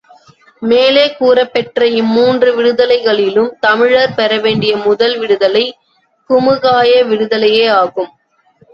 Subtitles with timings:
[0.61, 5.65] மேலே கூறப்பெற்ற இம்மூன்று விடுதலைகளிலும் தமிழர் பெறவேண்டிய முதல் விடுதலை
[6.29, 8.11] குமுகாய விடுதலையே ஆகும்.